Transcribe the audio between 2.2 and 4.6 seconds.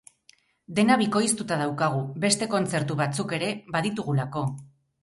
beste kontzertu batzuk ere baditugulako.